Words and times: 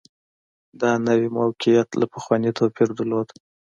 دا 0.81 0.91
نوي 1.07 1.27
موقعیت 1.37 1.89
له 1.99 2.05
پخواني 2.13 2.51
توپیر 2.59 2.89
درلود 2.97 3.27